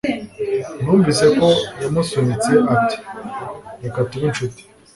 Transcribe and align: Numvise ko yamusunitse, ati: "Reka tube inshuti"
Numvise 0.81 1.25
ko 1.37 1.47
yamusunitse, 1.81 2.53
ati: 2.75 2.97
"Reka 3.83 3.99
tube 4.09 4.25
inshuti" 4.29 4.61